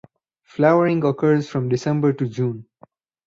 Flowering 0.41 1.03
occurs 1.05 1.47
from 1.47 1.69
December 1.69 2.11
to 2.11 2.27
June. 2.27 2.65